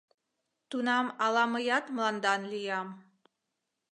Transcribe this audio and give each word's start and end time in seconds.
Тунам 0.69 1.07
ала 1.25 1.43
мыят 1.53 1.85
мландан 1.95 2.41
лиям. 2.51 2.89